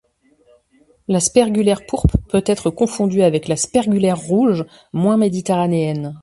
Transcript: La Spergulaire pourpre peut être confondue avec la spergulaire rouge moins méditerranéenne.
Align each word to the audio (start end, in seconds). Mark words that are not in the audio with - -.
La 1.07 1.19
Spergulaire 1.19 1.85
pourpre 1.85 2.17
peut 2.29 2.41
être 2.47 2.71
confondue 2.71 3.21
avec 3.21 3.47
la 3.47 3.55
spergulaire 3.55 4.17
rouge 4.17 4.65
moins 4.93 5.15
méditerranéenne. 5.17 6.19